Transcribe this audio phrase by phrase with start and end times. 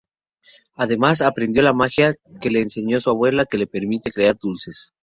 [0.73, 4.91] Además, aprendió la magia que le enseñó su abuela, que le permite crear dulces.